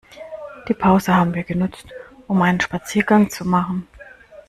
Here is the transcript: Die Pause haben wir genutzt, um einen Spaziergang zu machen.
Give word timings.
Die 0.67 0.73
Pause 0.73 1.13
haben 1.15 1.35
wir 1.35 1.43
genutzt, 1.43 1.85
um 2.25 2.41
einen 2.41 2.59
Spaziergang 2.59 3.29
zu 3.29 3.45
machen. 3.45 3.87